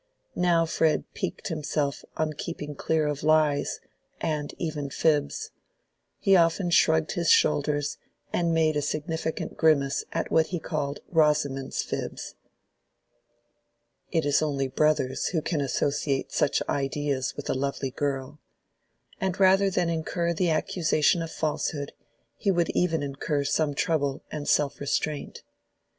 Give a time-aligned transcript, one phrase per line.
[0.33, 3.79] Now Fred piqued himself on keeping clear of lies,
[4.19, 5.51] and even fibs;
[6.17, 7.99] he often shrugged his shoulders
[8.33, 12.33] and made a significant grimace at what he called Rosamond's fibs
[14.11, 18.39] (it is only brothers who can associate such ideas with a lovely girl);
[19.19, 21.93] and rather than incur the accusation of falsehood
[22.37, 25.43] he would even incur some trouble and self restraint.